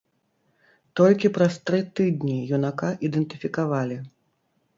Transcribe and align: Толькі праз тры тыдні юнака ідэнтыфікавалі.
Толькі 0.99 1.29
праз 1.35 1.53
тры 1.71 1.79
тыдні 1.99 2.37
юнака 2.59 2.89
ідэнтыфікавалі. 3.11 3.97